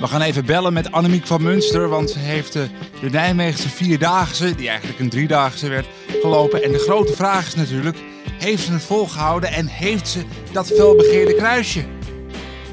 [0.00, 2.66] We gaan even bellen met Annemiek van Munster, want ze heeft de,
[3.00, 5.86] de Nijmeegse Vierdaagse, die eigenlijk een Driedaagse werd,
[6.20, 6.62] gelopen.
[6.62, 7.96] En de grote vraag is natuurlijk,
[8.38, 11.84] heeft ze het volgehouden en heeft ze dat felbegeerde kruisje?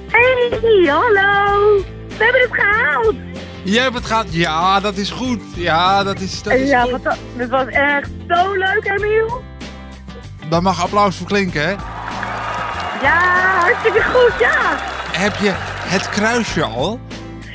[0.08, 1.76] Hey, hallo.
[2.08, 3.16] We hebben het gehaald.
[3.64, 4.26] Je hebt het gehad?
[4.30, 5.42] Ja, dat is goed.
[5.56, 7.18] Ja, dat is, dat is ja, wat dat-
[7.50, 9.44] was echt zo leuk, Emiel.
[10.50, 11.72] Daar mag applaus voor klinken, hè?
[13.02, 14.78] Ja, hartstikke goed, ja.
[15.12, 15.52] Heb je
[15.88, 17.00] het kruisje al?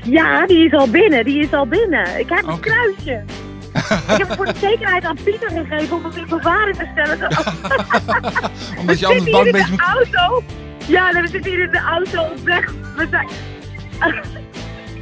[0.03, 2.19] Ja, die is al binnen, die is al binnen.
[2.19, 3.25] Ik heb een kruisje.
[3.73, 7.19] ik heb het voor de zekerheid aan Pieter gegeven om het in bewaring te stellen.
[8.81, 9.69] Omdat je we anders zitten bang hier bent.
[9.69, 10.43] in de auto.
[10.87, 12.73] Ja, we zitten hier in de auto op weg.
[12.97, 13.29] We zijn...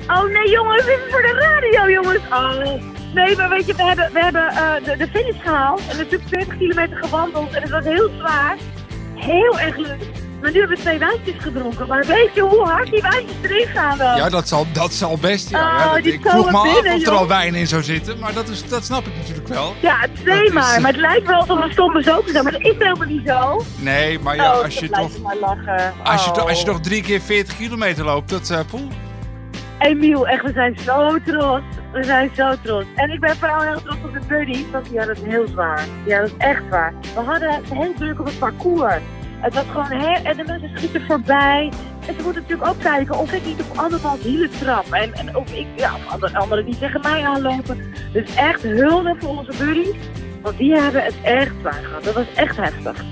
[0.07, 2.19] Oh nee jongens, dit is voor de radio jongens.
[2.31, 2.83] Oh.
[3.15, 5.83] Nee, maar weet je, we hebben, we hebben eh, de, de finish gehaald.
[5.91, 7.53] En natuurlijk 40 kilometer gewandeld.
[7.53, 8.57] En het was heel zwaar.
[9.15, 10.29] Heel erg leuk.
[10.41, 11.87] Maar nu hebben we twee wijntjes gedronken.
[11.87, 14.17] Maar weet je hoe hard die wijntjes erin gaan dan?
[14.17, 15.51] Ja, dat zal, dat zal best.
[15.51, 15.59] Ja.
[15.59, 18.19] Oh, Ja, dat- ik vroeg me af binnen, of er al wijn in zou zitten,
[18.19, 19.75] maar dat, is, dat snap ik natuurlijk wel.
[19.81, 20.81] Ja, twee Dat is- maar.
[20.81, 22.43] Maar het lijkt wel alsof we stomme zo zijn.
[22.45, 23.63] Maar dat is helemaal niet zo.
[23.79, 25.23] Nee, maar ja, oh, als je dat toch...
[25.23, 25.93] maar.
[26.05, 26.37] Als je, Oh.
[26.37, 28.89] toch- als je toch drie keer 40 kilometer loopt, dat uh, poel.
[29.79, 31.63] Emiel, echt, we zijn zo trots.
[31.93, 32.87] We zijn zo trots.
[32.95, 35.85] En ik ben vooral heel trots op de buddy, want die had het heel zwaar.
[36.05, 36.93] Die had het echt zwaar.
[37.15, 38.95] We hadden het heel druk op het parcours.
[39.41, 40.25] Het was gewoon heel...
[40.25, 41.73] En de mensen schieten voorbij.
[42.07, 44.93] En ze moeten natuurlijk ook kijken of ik niet op andermans hielen trap.
[44.93, 47.95] En, en of ik, ja, of andere- anderen die tegen mij aanlopen.
[48.13, 49.95] Dus echt hulde voor onze buddies.
[50.43, 52.05] Want die hebben het echt zwaar gehad.
[52.05, 53.05] Dat was echt heftig.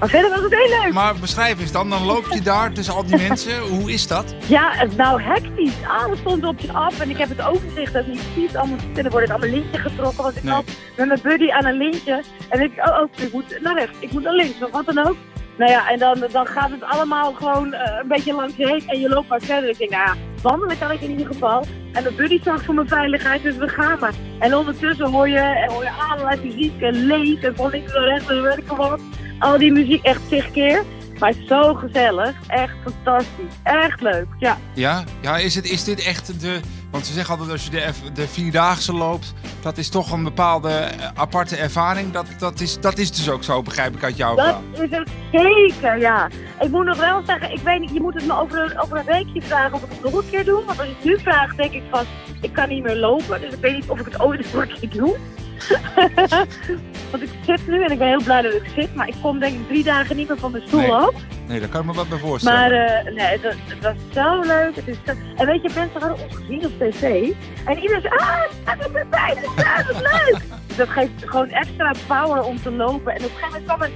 [0.00, 0.92] Maar verder was het heel leuk.
[0.92, 3.60] Maar beschrijf eens dan, dan loop je daar tussen al die mensen.
[3.60, 4.34] Hoe is dat?
[4.46, 5.72] Ja, het- nou hectisch.
[6.04, 8.56] Alles stond op je af en ik heb het overzicht dat niet ziet.
[8.56, 10.22] Allemaal, en er wordt allemaal lintje getrokken.
[10.22, 10.52] Want ik Nee.
[10.54, 10.64] had
[10.96, 12.22] met mijn buddy aan een lintje.
[12.48, 15.06] En ik, oh, oh, ik moet naar rechts, ik moet naar links, of wat dan
[15.06, 15.16] ook.
[15.58, 19.00] Nou ja, en dan, dan gaat het allemaal gewoon eh, een beetje langs heen en
[19.00, 19.70] je loopt maar verder.
[19.70, 21.66] Ik denk, nou ja, wandelen kan ik in ieder geval.
[21.92, 24.14] En mijn buddy zorgt voor mijn veiligheid, dus we gaan maar.
[24.38, 28.28] En ondertussen hoor je, hoor je allerlei muziek en lees en van links naar rechts
[28.28, 29.00] en weet ik wat.
[29.38, 30.84] Al die muziek echt tig keer.
[31.18, 34.58] Maar zo gezellig, echt fantastisch, echt leuk, ja.
[34.74, 36.60] Ja, ja is, het, is dit echt de...
[36.94, 39.32] Want ze zeggen altijd als je de, de Vierdaagse loopt,
[39.62, 42.12] dat is toch een bepaalde eh, aparte ervaring.
[42.12, 45.02] Dat, dat, is, dat is dus ook zo, begrijp ik uit jouw Dat verhaal.
[45.32, 46.28] is zeker, ja.
[46.60, 48.98] Ik moet nog wel zeggen, ik weet niet, je moet het me over een, over
[48.98, 50.64] een weekje vragen of ik het nog een keer doe.
[50.64, 52.04] Want als je het nu vraagt, denk ik van,
[52.40, 53.40] ik kan niet meer lopen.
[53.40, 55.16] Dus ik weet niet of ik het ooit nog een keer doe.
[57.10, 58.94] Want ik zit nu en ik ben heel blij dat ik zit.
[58.94, 60.92] Maar ik kom denk ik drie dagen niet meer van mijn stoel Nee.
[60.92, 61.14] af.
[61.48, 62.60] Nee, daar kan ik me wat bij voorstellen.
[62.60, 63.42] Maar eh, nee, het,
[63.82, 64.76] was- zo leuk.
[64.76, 65.12] Het is zo...
[65.36, 67.30] En weet je, mensen hadden ons gezien op tv.
[67.64, 70.42] En iedereen zei, ah, het is erbij, dat is dat is leuk.
[70.76, 73.12] Dat geeft gewoon extra power om te lopen.
[73.14, 73.90] En op een gegeven moment kwam er,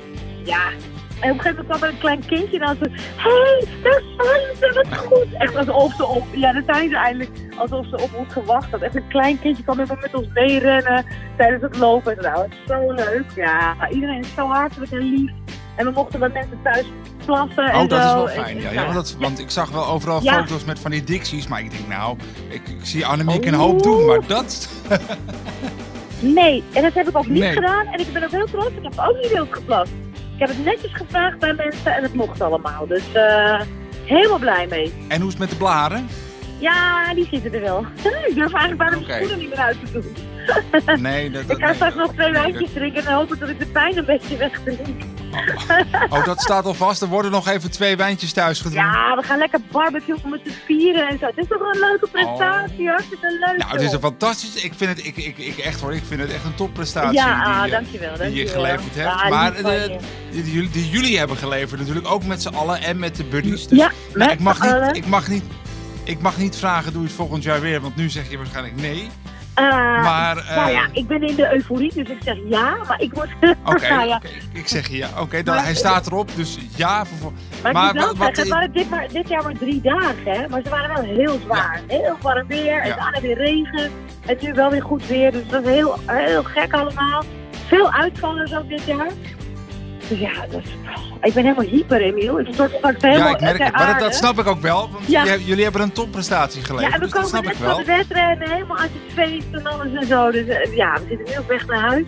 [0.44, 0.60] ja...
[1.20, 4.56] En op een gegeven moment kwam er een klein kindje en hé, hey, daar zijn
[4.58, 5.26] ze, wat goed.
[5.38, 8.80] Echt alsof ze op, ja, daar zijn ze eindelijk, alsof ze op ons gewacht had.
[8.80, 11.04] Echt een klein kindje kwam even met ons meerennen
[11.36, 12.16] tijdens het lopen.
[12.16, 13.24] En nou, het is zo leuk.
[13.34, 15.30] Ja, iedereen is zo hartelijk en lief.
[15.76, 16.86] En we mochten bij mensen thuis
[17.28, 18.14] plassen en Oh, dat is zo.
[18.16, 18.60] wel fijn.
[18.60, 20.32] Ja, want, dat, want ik zag wel overal Ja.
[20.32, 21.46] foto's met van die dicties.
[21.46, 22.16] Maar ik denk, nou,
[22.48, 24.06] ik, ik zie Annemiek een hoop doen.
[24.06, 24.68] Maar dat...
[26.20, 27.52] Nee, en dat heb ik ook niet Nee.
[27.52, 27.86] gedaan.
[27.86, 28.66] En ik ben ook heel trots.
[28.68, 29.90] Ik heb ook niet wild geplast.
[30.34, 32.86] Ik heb het netjes gevraagd bij mensen en het mocht allemaal.
[32.86, 33.60] Dus eh,
[34.04, 34.92] helemaal blij mee.
[35.08, 36.06] En hoe is het met de blaren?
[36.58, 37.80] Ja, die zitten er wel.
[38.28, 39.12] ik durf eigenlijk mijn Oké.
[39.12, 40.14] schoenen niet meer uit te doen.
[41.00, 43.96] Nee, dat, Ik ga straks nog twee wijntjes drinken en hopen dat ik de pijn
[43.96, 45.02] een beetje wegdrink.
[46.08, 47.02] Oh, dat staat al vast.
[47.02, 48.90] Er worden nog even twee wijntjes thuis gedronken.
[48.92, 51.26] Ja, we gaan lekker barbecue om het te vieren en zo.
[51.26, 53.56] Het is toch wel een leuke prestatie, hartstikke leuk.
[53.58, 54.54] Nou, het is een fantastisch.
[54.64, 57.44] Ik vind het, ik, ik, ik echt hoor, ik vind het echt een topprestatie Ja,
[57.44, 59.28] die, ah, je- dankjewel, die je geleverd hebt.
[59.30, 59.84] Maar eh,
[60.30, 63.24] die, die jullie- die jullie hebben geleverd natuurlijk ook met z'n allen en met de
[63.24, 63.66] buddies.
[63.66, 64.86] Dus, Ja, maar met ik mag allen.
[64.86, 65.44] niet, ik mag niet,
[66.04, 67.80] ik mag niet vragen, doe je het volgend jaar weer?
[67.80, 69.08] Want nu zeg je waarschijnlijk nee.
[69.58, 73.00] Eh, Maar, eh, nou ja, ik ben in de euforie, dus ik zeg ja, maar
[73.00, 73.12] ik.
[73.64, 74.16] Oké, Nou ja.
[74.16, 75.08] oké, ik zeg ja.
[75.20, 77.04] Oké, dan Maar- hij staat erop, dus ja.
[77.04, 77.32] Voor,
[77.62, 80.48] Maar, Maar wat- wat- het waren dit, maar, dit jaar maar drie dagen, hè?
[80.48, 81.80] maar ze waren wel heel zwaar.
[81.86, 83.90] Heel warm weer, en daarna weer regen.
[84.26, 87.22] En nu wel weer goed weer, dus dat was heel, heel gek allemaal.
[87.66, 89.08] Veel uitvallers ook dit jaar.
[90.08, 90.70] Dus ja, dat is,
[91.22, 92.40] ik ben helemaal hyper, Emiel.
[92.40, 93.72] Ik stort straks helemaal ja, ik merk het.
[93.72, 95.24] Maar dat, dat snap ik ook wel, want Ja.
[95.36, 96.92] jullie, hebben een topprestatie geleverd.
[96.92, 97.76] Ja, we dus dat komen snap ik van wel.
[97.76, 100.30] de wedstrijden, helemaal uit het feest en alles en zo.
[100.30, 102.04] Dus eh, ja, we zitten nu op weg naar huis.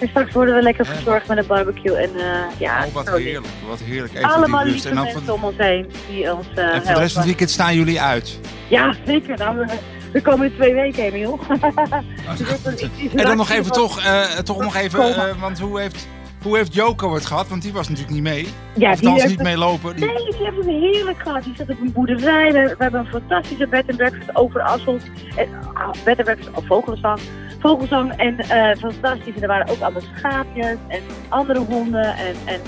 [0.00, 1.96] En straks worden we lekker verzorgd met een barbecue.
[1.96, 4.14] En eh, ja, Oh, wat heerlijk, wat heerlijk.
[4.14, 6.94] Even Allemaal lieve En, dan mensen voor, om ons heen die ons eh en voor
[6.94, 8.38] de rest van het weekend staan jullie uit.
[8.68, 9.38] Ja, zeker.
[9.38, 9.66] Nou, we,
[10.12, 11.38] we komen in twee weken, Emiel.
[12.38, 15.58] Dus dat is iets En dan nog even van- toch, eh, toch nog even, want
[15.58, 16.06] hoe heeft,
[16.44, 17.48] Hoe heeft Joko het gehad?
[17.48, 18.48] Want die was natuurlijk niet mee.
[18.76, 19.96] Ja, of die heeft niet meelopen.
[19.96, 20.04] Die...
[20.04, 21.44] Nee, die hebben het heerlijk gehad.
[21.44, 22.52] Die zat op een boerderij.
[22.52, 24.98] We, we hebben een fantastische bed en breakfast over Assel.
[25.36, 27.18] En, ah, bed en breakfast, oh, vogelsang.
[27.60, 29.34] Vogelsang en eh, fantastisch.
[29.34, 32.60] En er waren ook allemaal schaapjes en andere honden en, en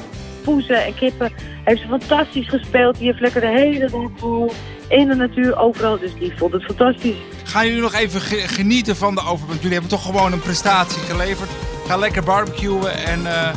[0.45, 1.33] poezen en kippen.
[1.65, 2.99] Heeft ze fantastisch gespeeld.
[2.99, 4.53] Die heeft lekker de hele dag vol
[4.89, 5.99] in de natuur overal.
[5.99, 7.17] Dus die vond het fantastisch.
[7.45, 9.47] Gaan jullie nog even ge- genieten van de over...
[9.47, 11.51] Want jullie hebben toch gewoon een prestatie geleverd.
[11.87, 13.05] Ga lekker barbecuen.
[13.05, 13.55] En eh,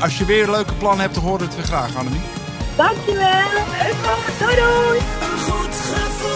[0.00, 2.24] als je weer leuke plannen hebt, dan horen we het weer graag, Annemiek.
[2.76, 3.40] Dankjewel.
[4.38, 4.98] Doei doei.
[4.98, 6.35] Een goed gevoel.